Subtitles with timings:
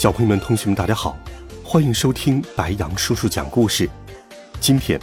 [0.00, 1.14] 小朋友们、同学们，大家好，
[1.62, 3.86] 欢迎收听白羊叔叔讲故事。
[4.58, 4.98] 今天，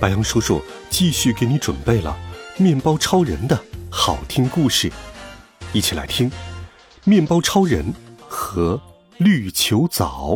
[0.00, 2.18] 白羊叔叔继续给你准备了
[2.56, 3.56] 面包超人的
[3.92, 4.90] 好听故事，
[5.72, 6.28] 一起来听
[7.04, 7.94] 《面包超人
[8.26, 8.82] 和
[9.18, 10.32] 绿球藻》。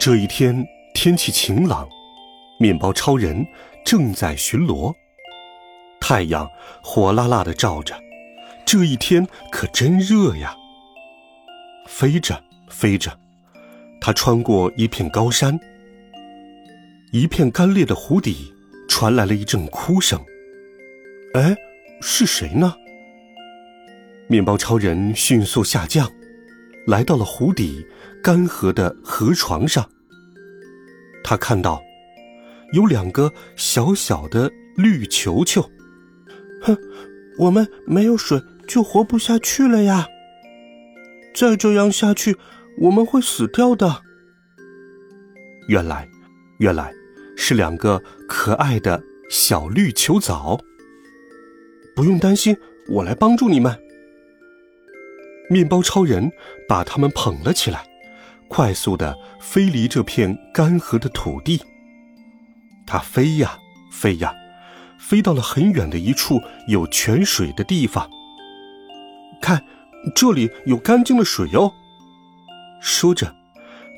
[0.00, 1.88] 这一天天气晴朗，
[2.60, 3.44] 面包超人
[3.84, 4.94] 正在巡逻，
[6.00, 6.48] 太阳
[6.80, 8.00] 火辣辣的照着。
[8.64, 10.54] 这一天可真热呀！
[11.86, 13.10] 飞着飞着，
[14.00, 15.58] 他穿过一片高山，
[17.12, 18.54] 一片干裂的湖底
[18.88, 20.20] 传来了一阵哭声。
[21.34, 21.56] 哎，
[22.00, 22.74] 是谁呢？
[24.28, 26.08] 面包超人迅速下降，
[26.86, 27.84] 来到了湖底
[28.22, 29.84] 干涸的河床上。
[31.24, 31.82] 他看到
[32.72, 35.60] 有两个小小的绿球球。
[36.62, 36.76] 哼，
[37.40, 38.40] 我们没有水。
[38.70, 40.06] 就活不下去了呀！
[41.34, 42.36] 再这样下去，
[42.82, 44.02] 我们会死掉的。
[45.66, 46.08] 原来，
[46.60, 46.92] 原来
[47.36, 50.56] 是两个可爱的小绿球藻。
[51.96, 52.56] 不用担心，
[52.90, 53.76] 我来帮助你们。
[55.48, 56.30] 面包超人
[56.68, 57.84] 把他们捧了起来，
[58.46, 61.60] 快速的飞离这片干涸的土地。
[62.86, 63.58] 他飞呀
[63.90, 64.32] 飞呀，
[65.00, 68.08] 飞到了很远的一处有泉水的地方。
[69.40, 69.64] 看，
[70.14, 71.72] 这里有干净的水哦。
[72.80, 73.34] 说着，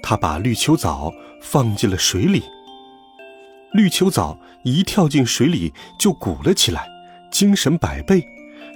[0.03, 2.42] 他把绿球藻放进了水里。
[3.73, 6.86] 绿球藻一跳进水里就鼓了起来，
[7.30, 8.24] 精神百倍，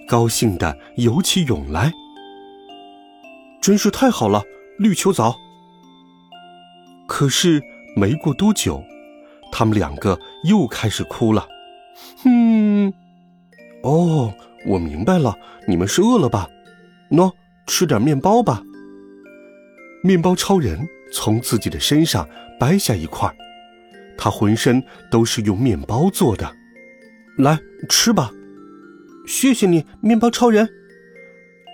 [0.09, 1.93] 高兴地游起泳来。
[3.61, 4.43] 真是太好了，
[4.79, 5.37] 绿球藻。
[7.07, 7.63] 可是
[7.95, 8.83] 没过多久，
[9.53, 11.47] 他们两个又开始哭了。
[12.23, 12.93] 哼，
[13.83, 14.33] 哦，
[14.67, 15.37] 我明白了，
[15.67, 16.49] 你们是饿了吧？
[17.11, 17.33] 喏，
[17.67, 18.63] 吃点面包吧。
[20.03, 20.79] 面包超人
[21.13, 22.29] 从自己的身上
[22.61, 23.35] 掰下一块，
[24.17, 26.51] 他浑身都是用面包做的。
[27.39, 27.59] 来
[27.89, 28.31] 吃吧，
[29.27, 30.69] 谢谢你，面包超人。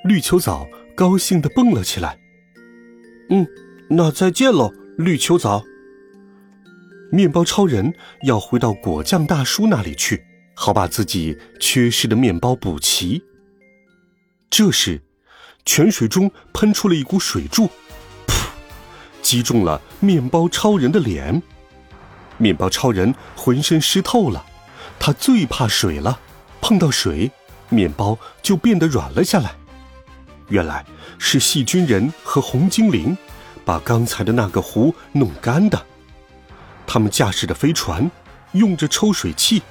[0.04, 0.66] 绿球藻
[0.96, 2.18] 高兴地蹦了起来。
[3.30, 3.46] 嗯，
[3.88, 5.62] 那再见喽，绿球藻。
[7.12, 10.24] 面包超人要回到果酱大叔那里去，
[10.54, 13.22] 好把自己缺失的面包补齐。
[14.50, 15.00] 这时。
[15.64, 17.70] 泉水中喷出了一股水柱，
[18.26, 18.48] 噗，
[19.22, 21.40] 击中了面包超人的脸。
[22.36, 24.44] 面包超人浑身湿透了，
[24.98, 26.18] 他最怕水了，
[26.60, 27.30] 碰到水，
[27.68, 29.54] 面包就变得软了下来。
[30.48, 30.84] 原来
[31.16, 33.16] 是细菌人和红精灵
[33.64, 35.86] 把刚才的那个湖弄干的。
[36.92, 38.10] 他们驾驶着飞船，
[38.50, 39.62] 用着抽水器。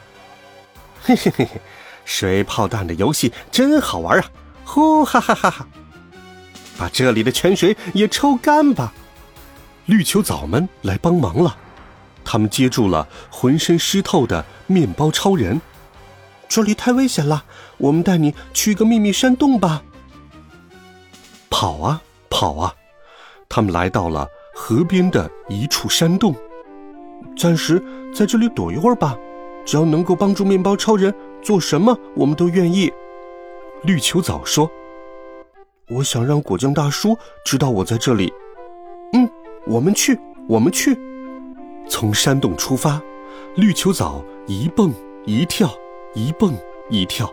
[1.03, 1.61] 嘿嘿嘿嘿，
[2.03, 4.25] 水炮弹的游戏真好玩啊！
[4.65, 5.67] 呼哈哈哈哈。
[6.79, 8.91] 把这里的泉水也抽干吧！
[9.85, 11.55] 绿球藻们来帮忙了，
[12.25, 15.61] 他们接住了浑身湿透的面包超人。
[16.49, 17.43] 这里太危险了，
[17.77, 19.83] 我们带你去一个秘密山洞吧。
[21.51, 22.01] 跑啊
[22.31, 22.73] 跑啊！
[23.47, 26.35] 他们来到了河边的一处山洞，
[27.37, 27.81] 暂时
[28.13, 29.17] 在这里躲一会儿吧。
[29.63, 32.91] 只要能够帮助面包超人，做什么我们都愿意。
[33.83, 34.69] 绿球藻说。
[35.89, 38.31] 我想让果酱大叔知道我在这里。
[39.13, 39.29] 嗯，
[39.67, 40.97] 我们去，我们去。
[41.89, 43.01] 从山洞出发，
[43.55, 44.93] 绿球藻一蹦
[45.25, 45.69] 一跳，
[46.13, 46.55] 一蹦
[46.89, 47.29] 一跳，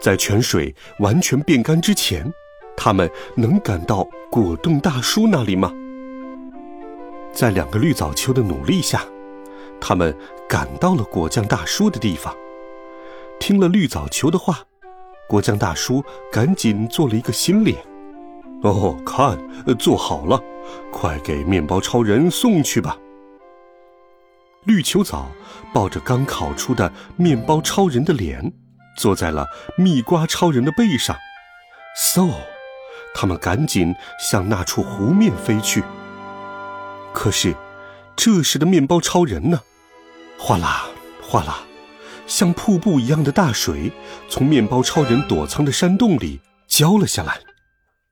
[0.00, 2.32] 在泉水完全变干之前，
[2.76, 5.72] 他们能赶到果冻大叔那里吗？
[7.36, 9.04] 在两个绿藻球的努力下，
[9.78, 10.16] 他们
[10.48, 12.34] 赶到了果酱大叔的地方。
[13.38, 14.64] 听了绿藻球的话。
[15.28, 17.76] 果酱大叔赶紧做了一个新脸。
[18.62, 19.36] 哦，看，
[19.76, 20.40] 做好了，
[20.92, 22.96] 快给面包超人送去吧。
[24.64, 25.26] 绿球藻
[25.74, 28.52] 抱着刚烤出的面包超人的脸，
[28.96, 29.44] 坐在了
[29.76, 31.16] 蜜瓜超人的背上。
[31.98, 32.30] 嗖，
[33.12, 35.82] 他们赶紧向那处湖面飞去。
[37.16, 37.56] 可是，
[38.14, 39.62] 这时的面包超人呢？
[40.38, 40.86] 哗啦，
[41.22, 41.62] 哗啦。
[42.26, 43.90] 像瀑布一样的大水
[44.28, 47.40] 从面包超人躲藏的山洞里浇了下来，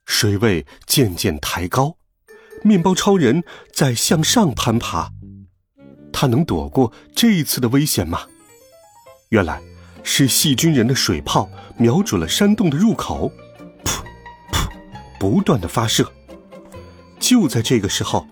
[0.06, 1.98] 水位渐渐抬高，
[2.62, 5.10] 面包超人在向上攀爬。
[6.10, 8.22] 他能躲过这一次的危险吗？
[9.28, 9.60] 原来，
[10.02, 13.30] 是细菌人的水炮瞄准了山洞的入口，
[13.84, 14.02] 噗
[14.50, 14.66] 噗，
[15.20, 16.10] 不断的发射。
[17.20, 18.26] 就在这个时候，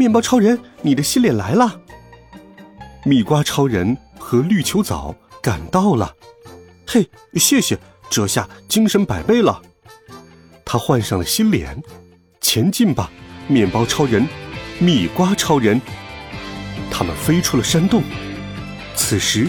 [0.00, 1.78] 面包超人，你的新脸来了！
[3.04, 6.16] 蜜瓜超人和绿球藻赶到了。
[6.86, 9.60] 嘿，谢谢，这下精神百倍了。
[10.64, 11.82] 他换上了新脸，
[12.40, 13.10] 前进吧，
[13.46, 14.26] 面包超人，
[14.78, 15.78] 蜜瓜超人。
[16.90, 18.02] 他们飞出了山洞。
[18.96, 19.48] 此时，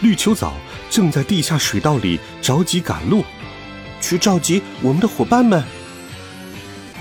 [0.00, 0.54] 绿球藻
[0.88, 3.22] 正在地下水道里着急赶路，
[4.00, 5.62] 去召集我们的伙伴们。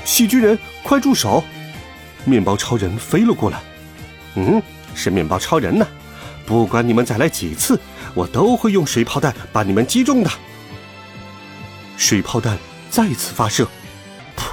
[0.03, 1.41] 细菌人，快住手！
[2.25, 3.62] 面包超人飞了过来。
[4.35, 4.62] 嗯，
[4.95, 5.85] 是面包超人呢。
[6.45, 7.79] 不管你们再来几次，
[8.13, 10.29] 我都会用水炮弹把你们击中的。
[11.97, 12.57] 水炮弹
[12.89, 13.65] 再次发射。
[14.35, 14.45] 噗！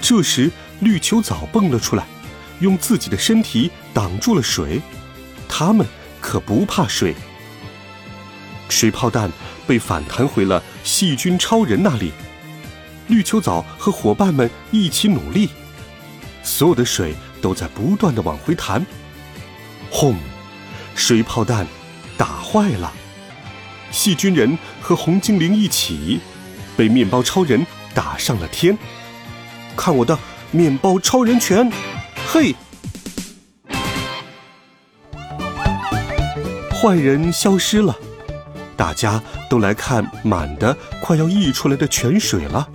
[0.00, 0.50] 这时，
[0.80, 2.04] 绿球藻蹦了出来，
[2.60, 4.82] 用自己的身体挡住了水。
[5.48, 5.86] 他们
[6.20, 7.14] 可不怕水。
[8.68, 9.30] 水炮弹
[9.66, 12.12] 被反弹回了细菌超人那里。
[13.06, 15.50] 绿球藻和伙伴们一起努力，
[16.44, 18.86] 所有的水都在不断的往回弹。
[19.90, 20.14] 轰！
[20.94, 21.66] 水炮弹
[22.16, 22.92] 打坏了，
[23.90, 26.20] 细菌人和红精灵一起
[26.76, 28.78] 被面包超人打上了天。
[29.76, 30.16] 看我的
[30.52, 31.68] 面包超人拳！
[32.28, 32.54] 嘿！
[36.70, 37.96] 坏人消失了，
[38.76, 42.68] 大家都来看满的快要溢出来的泉水了。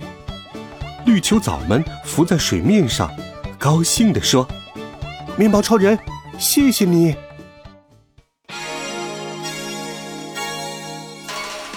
[1.06, 3.10] 绿球藻们浮在水面上，
[3.60, 4.48] 高兴地说
[5.36, 5.98] ：“面包超人，
[6.38, 7.14] 谢谢你。”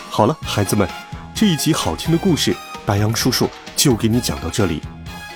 [0.09, 0.87] 好了，孩子们，
[1.35, 4.81] 这一集好听的故事，白杨叔叔就给你讲到这里。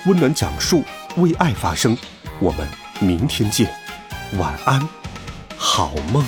[0.06, 0.82] 温暖讲述，
[1.18, 1.94] 为爱发声。
[2.40, 2.66] 我们
[2.98, 3.70] 明天见，
[4.38, 4.88] 晚安，
[5.58, 6.24] 好梦。